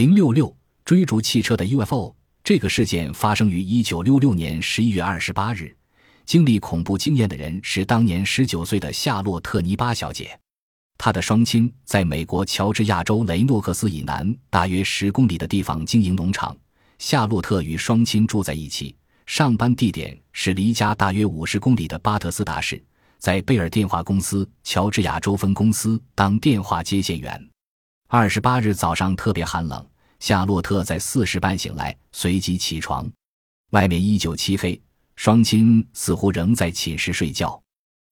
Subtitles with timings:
[0.00, 2.16] 零六六追逐汽车的 UFO。
[2.42, 5.76] 这个事件发生于一九六六年十一月二十八日。
[6.24, 10.40] 经历恐怖经验的人是当年十九岁的夏洛特·尼巴小姐。
[10.96, 16.56] 她的双亲在美国乔治亚州雷诺克斯以南大约十公里的地方经营农场。
[16.98, 18.96] 夏洛特与双亲住在一起，
[19.26, 22.82] 上班地点是离家大约五十公里的巴特斯达市，
[23.18, 27.38] 在贝尔电话公司乔治亚州分公司当电话接线员。
[28.08, 29.86] 二十八日早上特别寒冷，
[30.20, 33.10] 夏洛特在四时半醒来，随即起床，
[33.70, 34.80] 外面依旧漆黑。
[35.16, 37.60] 双亲似乎仍在寝室睡觉，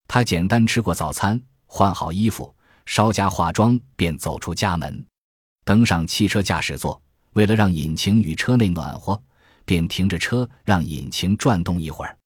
[0.07, 5.07] 他简单吃过早餐，换好衣服，稍加化妆，便走出家门，
[5.65, 7.01] 登上汽车驾驶座。
[7.35, 9.23] 为了让引擎与车内暖和，
[9.65, 12.17] 便停着车，让引擎转动一会儿。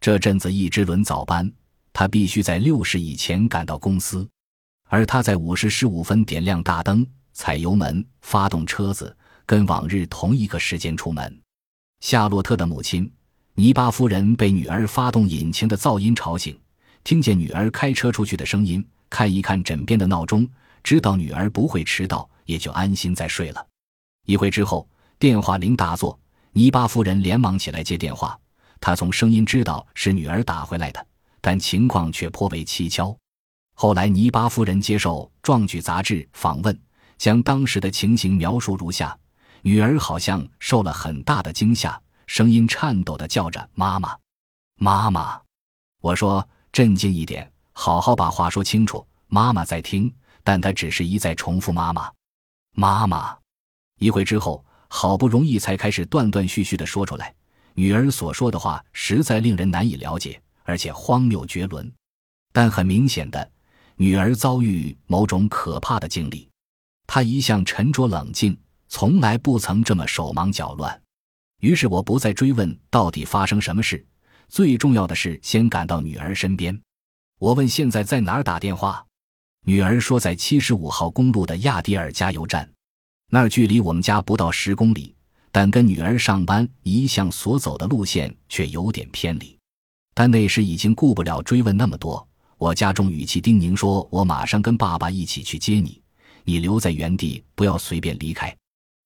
[0.00, 1.50] 这阵子一直轮早班，
[1.92, 4.28] 他必须在六时以前赶到公司，
[4.88, 9.14] 而他在五时十五分点亮大灯，踩油门，发动车子，
[9.52, 11.38] 跟往日同一个时间出门。
[12.00, 13.12] 夏洛特的母亲。
[13.54, 16.58] 尼巴夫人被女儿发动引擎的噪音吵醒，
[17.04, 20.48] 听见女儿开车出去的声音，看一看枕边的闹钟，
[20.82, 23.62] 知道女儿不会迟到，也就安心再睡了。
[24.24, 26.18] 一会之后，电话铃大作，
[26.52, 28.34] 尼巴夫人连忙起来接电话。
[28.80, 31.06] 她从声音知道是女儿打回来的，
[31.42, 33.14] 但情况却颇为蹊跷。
[33.74, 36.80] 后来，尼巴夫人接受《壮举》杂志访问，
[37.18, 39.14] 将当时的情形描述如下：
[39.62, 42.00] 女儿好像受了很大的惊吓。
[42.26, 44.16] 声音颤抖的叫着：“妈妈，
[44.76, 45.40] 妈妈！”
[46.00, 52.10] 我说：“镇静一点，好好把话说清楚。”妈妈在听，但她只是一再重复：“妈妈，
[52.74, 53.36] 妈妈。”
[54.00, 57.34] 一会之后，好不容易才开始断断续续的说出来。
[57.74, 61.92] 女儿所说的话实在令人难以了解，而且荒谬绝伦。
[62.52, 63.50] 但很明显的，
[63.96, 66.48] 女儿遭遇某种可怕的经历。
[67.06, 68.56] 她一向沉着冷静，
[68.94, 71.02] 从来不曾这么手忙脚乱。
[71.60, 74.04] 于是我不再追问到底发生什么事，
[74.50, 76.78] 最重要的是先赶到女儿身边。
[77.38, 79.02] 我问现在在哪儿打电话，
[79.64, 82.70] 女儿说在七十五号公路的亚迪尔加油站，
[83.30, 85.16] 那儿距离我们家不到十公里，
[85.50, 89.58] 但跟女儿上班一向所走的路线却有点偏离。
[90.12, 92.28] 但那时已经顾不了追问那么多，
[92.58, 96.02] 我家中语气叮咛说：“我马上跟爸爸一起去接你，
[96.44, 98.54] 你留在原地，不要随便离开。”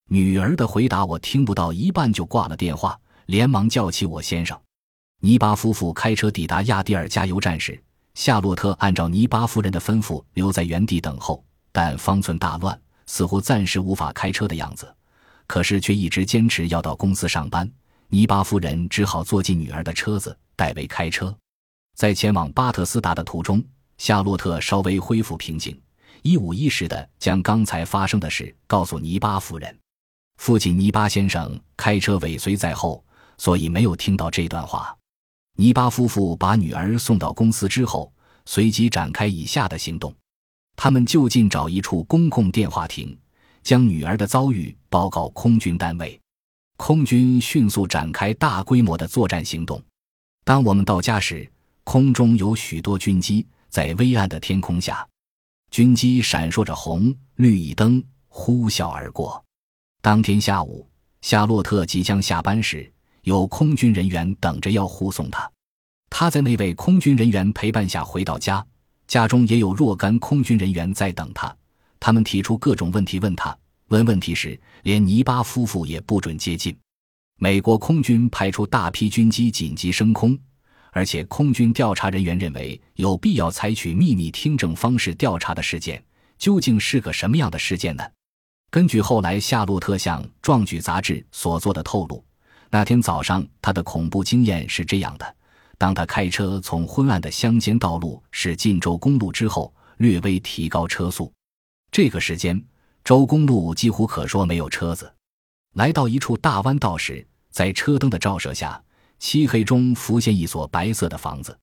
[0.08, 4.56] 女儿的回答我听不到一半就挂了电话，连忙叫起我先生。
[5.20, 7.82] 尼巴夫妇开车抵达亚蒂尔加油站时，
[8.14, 14.94] 夏洛特按照尼巴夫人的吩咐留在原地等候，但方寸大乱，似乎暂时无法开车的样子。
[15.48, 17.68] 可是却一直坚持要到公司上班。
[18.08, 21.36] 尼巴夫人只好坐进女儿的车子，代为开车。
[21.96, 23.60] 在前往巴特斯达的途中，
[23.98, 25.76] 夏洛特稍微恢复平静，
[26.22, 29.76] 一五一十地将刚才发生的事告诉尼巴夫人。
[30.36, 33.04] 父亲尼巴先生开车尾随在后，
[33.38, 34.96] 所以没有听到这段话。
[35.56, 38.12] 尼巴夫妇把女儿送到公司之后，
[38.44, 40.14] 随即展开以下的行动：
[40.76, 43.18] 他们就近找一处公共电话亭，
[43.62, 46.20] 将女儿的遭遇报告空军单位。
[46.76, 49.82] 空军迅速展开大规模的作战行动。
[50.44, 51.50] 当我们到家时，
[51.84, 55.08] 空中有许多军机在微暗的天空下，
[55.70, 59.42] 军机闪烁着红绿一灯，呼啸而过。
[60.06, 60.88] 当天下午，
[61.20, 62.88] 夏洛特即将下班时，
[63.22, 65.50] 有空军人员等着要护送他。
[66.08, 68.64] 他在那位空军人员陪伴下回到家，
[69.08, 71.52] 家中也有若干空军人员在等他。
[71.98, 73.58] 他们提出各种问题问他。
[73.88, 76.72] 问问题时，连尼巴夫妇也不准接近。
[77.40, 80.38] 美国空军派出大批军机紧急升空，
[80.92, 86.00] 而且空军调查人员认为有必要采取秘密听证方式调查的事件，
[86.38, 88.04] 究竟是个什么样的事件呢？
[88.76, 92.22] 根据后来夏洛特向《壮举》杂志所做的透露，
[92.68, 95.36] 那天早上他的恐怖经验是这样的：
[95.78, 101.32] 当他开车从昏暗的乡间道路驶进州公路之后，略微提高车速。
[101.90, 102.62] 这个时间，
[103.02, 105.10] 州公路几乎可说没有车子。
[105.72, 108.78] 来到一处大弯道时，在车灯的照射下，
[109.18, 111.58] 漆黑中浮现一所白色的房子。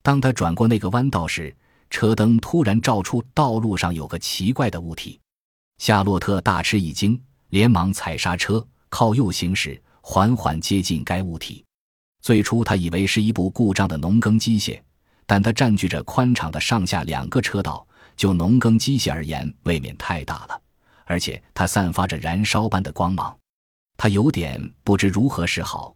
[0.00, 1.52] 当他转过那个弯道时，
[1.90, 5.18] 车灯突然照出道路上有个奇怪的物体。
[5.82, 11.64] 夏洛特大吃一惊，连忙踩刹车，靠右行驶，缓缓接近该物体。
[12.20, 14.80] 最初他以为是一部故障的农耕机械，
[15.26, 17.84] 但它占据着宽敞的上下两个车道，
[18.16, 20.62] 就农耕机械而言，未免太大了。
[21.04, 23.36] 而且它散发着燃烧般的光芒，
[23.96, 25.92] 他有点不知如何是好。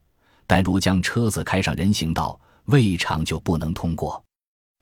[0.48, 4.20] 但如将车子开上人行道，未尝就不能通过。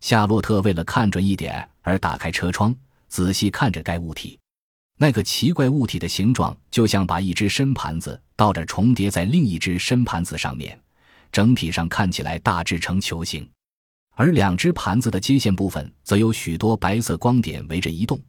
[0.00, 2.74] 夏洛特为了看准一点而打开车窗，
[3.08, 4.40] 仔细看着该物体。
[4.96, 10.79] 那个奇怪物体的形状就像把一只深盘子倒着重叠在另一只深盘子上面，
[11.32, 13.49] 整体上看起来大致呈球形。
[14.17, 18.20] 而两只盘子的接线部分则有许多白色光点围着移动，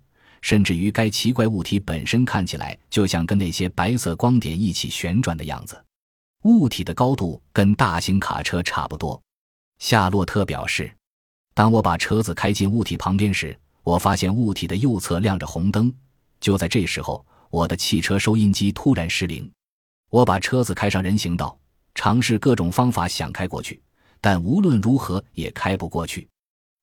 [0.42, 5.80] 甚至于该奇怪物体本身看起来就像跟那些白色光点一起旋转的样子。
[6.46, 9.22] 物体的高度跟大型卡车差不多。
[9.78, 10.92] 夏洛特表示，
[11.54, 15.94] 当我把车子开进物体旁边时，我发现物体的右侧亮着红灯。
[16.46, 19.52] 就在这时候，我的汽车收音机突然失灵。
[20.12, 21.58] 我把车子开上人行道，
[21.96, 23.82] 尝试各种方法想开过去。
[24.22, 26.30] 但无论如何也开不过去，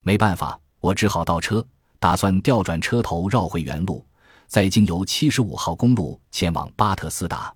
[0.02, 1.64] 没办法，我只好倒车，
[2.00, 4.04] 打算调转车头绕回原路，
[4.48, 7.54] 再经由七十五号公路前往巴特斯达。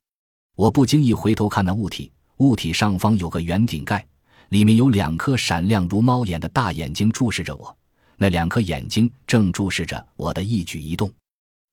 [0.54, 4.06] 我不经意回头看那物体，物体上方有个圆顶盖，
[4.50, 7.76] 里面有两颗闪亮如猫眼的大眼睛注视着我。
[8.16, 11.12] 那两颗眼睛正注视着我的一举一动。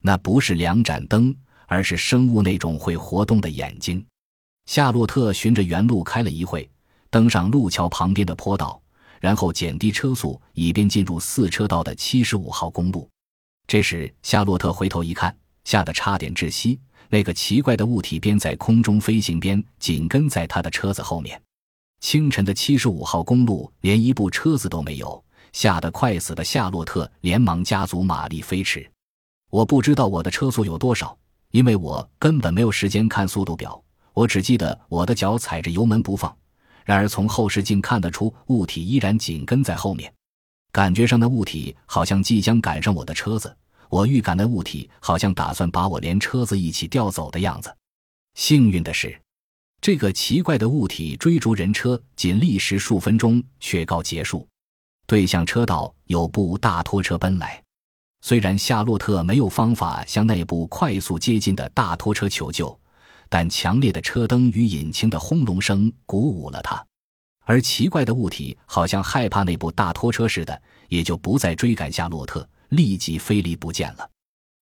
[0.06, 1.34] 那不是两盏灯，
[1.66, 4.06] 而是生物那种会活动的眼睛。
[4.66, 6.70] 夏洛特循着原路开了一会。
[7.10, 8.82] 登上路桥旁边的坡道，
[9.22, 13.10] 然后减低车速，以便进入四车道的七十五号公路。
[13.66, 15.34] 这时，夏洛特回头一看，
[15.64, 16.80] 吓得差点窒息。
[17.10, 21.42] 那个奇怪的物体边在空中飞行，边紧跟在他的车子后面。
[22.02, 25.24] 清晨的七十五号公路连一部车子都没有，
[25.54, 28.90] 吓得快死的夏洛特连忙加足马力飞驰。
[29.54, 31.16] 我不知道我的车速有多少，
[31.52, 33.80] 因为我根本没有时间看速度表。
[34.12, 36.36] 我只记得我的脚踩着油门不放。
[36.84, 40.12] 然而，从后视镜看得出，物体依然紧跟在后面。
[40.72, 43.56] 感觉上，那物体好像即将赶上我的车子。
[43.90, 47.72] 我预感那物体好像打算把我连车子一起调走的样子。
[48.34, 49.22] 幸运的是，
[49.80, 54.48] 这个奇怪的物体追逐人车仅历时数分钟，却告结束。
[55.06, 57.63] 对向车道有部大拖车奔来。
[58.26, 62.80] 虽然夏洛特没有方法向那部快速接近的大拖车求救。
[63.28, 66.86] 但强烈的车灯与引擎的轰隆声鼓舞了他，
[67.46, 74.08] 而奇怪的物体好像害怕那部大拖车似的，也就不再追赶夏洛特，立即飞离不见了。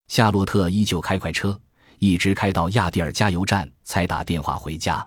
[0.08, 1.60] 夏洛特依旧开快车，
[1.98, 5.06] 一直开到亚蒂尔加油站，才打电话回家。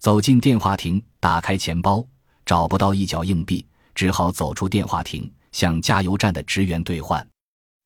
[0.00, 2.04] 走进电话亭，打开钱包，
[2.44, 3.64] 找不到一角硬币，
[3.94, 7.24] 只好走出电话亭，向加油站的职员兑换。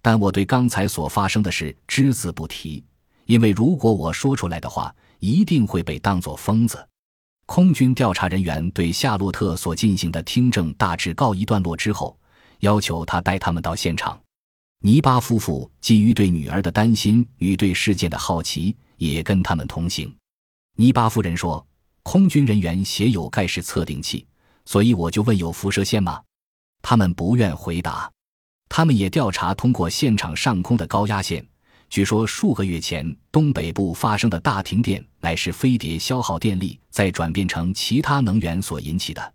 [0.02, 2.82] 但我对刚才所发生的事只字不提，
[3.26, 6.86] 因为如果我说出来的话，一定会被当作疯子。
[7.46, 12.16] 空军调查人员对夏洛特所进行的听证大致告一段落之后，
[12.60, 14.18] 要求他带他们到现场。
[14.82, 20.14] 尼巴夫妇基于对女儿的担心与对事件的好奇，也跟他们同行。
[20.76, 21.66] 尼巴夫人说
[22.02, 24.26] ：“空军人员携有盖世测定器，
[24.64, 26.22] 所以我就问有辐射线吗？”
[26.80, 28.10] 他们不愿回答。
[28.70, 31.44] 他们也调查通过现场上空的高压线。
[31.90, 39.34] 据说数个月前东北部发生的大停电乃是飞碟消耗电力再转变成其他能源所引起的，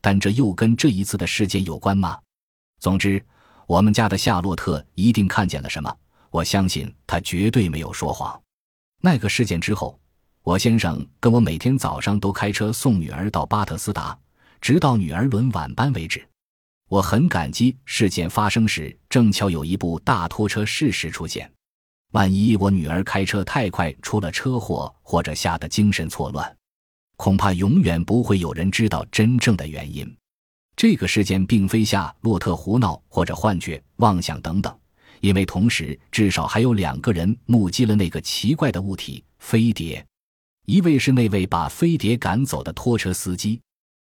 [0.00, 2.16] 但这又跟这一次的事件有关吗？
[2.78, 3.20] 总之，
[3.66, 5.92] 我们家的夏洛特一定看见了什么。
[6.30, 8.40] 我相信他绝对没有说谎。
[9.02, 9.98] 那个事件之后，
[10.44, 14.16] 我先生跟我每天早上都开车送女儿到巴特斯达，
[14.60, 16.24] 直到女儿轮晚班为止。
[16.88, 21.50] 我很感激事件发生时正巧有一部大拖车适时出现。
[22.12, 26.56] 万一我女儿开车太快出了车祸，或者吓得精神错乱，
[27.16, 30.16] 恐怕永远不会有人知道真正的原因。
[30.74, 34.74] 这个事件并非夏洛特胡闹或者幻觉、妄想等等，
[35.20, 40.02] 因为同时至少还有两个人目击了那个奇怪的物体——飞碟。
[40.64, 43.60] 一位是那位把飞碟赶走的拖车司机。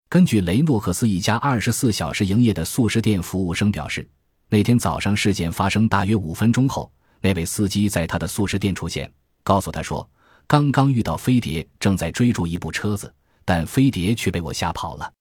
[0.09, 4.09] 根据雷诺克斯一家二十四小时营业的素食店服务生表示，
[4.47, 6.91] 那天早上事件发生大约五分钟后。
[7.21, 9.11] 那位司机在他的素食店出现，
[9.43, 10.09] 告诉他说
[10.47, 13.13] ：“刚刚遇到飞碟，正在追逐一部车子，
[13.45, 15.13] 但飞碟却被我吓跑了。”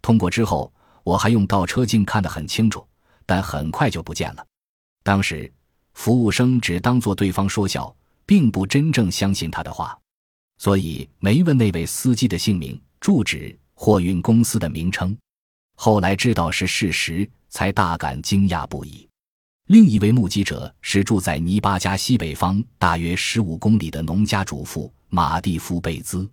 [0.00, 0.72] 通过之后，
[1.04, 2.86] 我还用倒车镜看得很清楚，
[3.26, 4.46] 但很快就不见了。
[5.02, 5.52] 当时，
[5.92, 7.94] 服务生只当作对方说笑，
[8.24, 9.98] 并不真正相信他的话，
[10.56, 15.16] 所以没问那位司机的姓名、住址、货运公司的名称。
[15.74, 19.08] 后来知道是事实，才大感惊讶不已。
[19.68, 26.30] 另一位目击者是住在尼巴加西北方大约十五公里的农家主妇马蒂夫贝兹。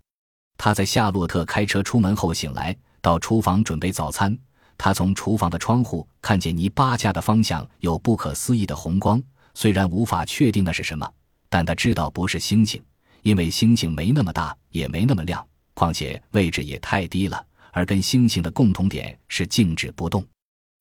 [0.58, 4.38] 他在夏洛特开车出门后醒来，到厨房准备早餐。
[4.78, 9.24] 他从厨房的窗户看见尼巴家的方向有不可思议的红光，
[9.54, 11.10] 虽然无法确定那是什么，
[11.48, 12.84] 但他知道不是星星，
[13.22, 15.48] 因为星星没那么大，也没那么亮，
[15.78, 17.46] 况且位置也太低了。
[17.72, 20.26] 而跟星星的共同点是静止不动。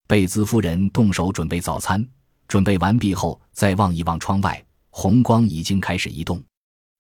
[0.09, 2.03] 贝兹夫人动手准备早餐。
[2.49, 6.43] 准备完毕后，再望一望窗外，红光已经开始移动。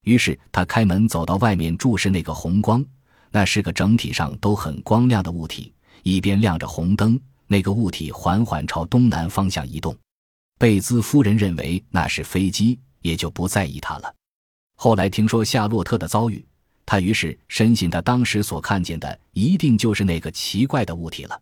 [0.03, 2.85] 于是他开门走到外面，注视那个红光。
[3.31, 5.73] 那是个整体上都很光亮的物体，
[6.03, 7.19] 一边亮着红灯。
[7.47, 9.97] 那个物体缓缓朝东南方向移动。
[10.59, 14.15] 贝兹夫人认为那是飞机，也就不在意它了。
[14.76, 16.45] 后来听说夏洛特的遭遇，
[16.87, 21.38] 他于是深信他当时所看见的一定就是那个奇怪的物体了。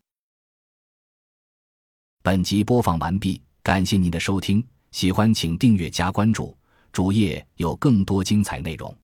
[2.23, 6.57] 本集播放完毕，感谢您的收听，喜欢请订阅加关注，
[6.91, 8.97] 主页有更多精彩内容。